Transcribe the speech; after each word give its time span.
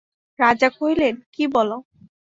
রাজা 0.39 0.69
কহিলেন, 0.69 1.15
কী 1.33 1.43
বলো। 1.47 1.77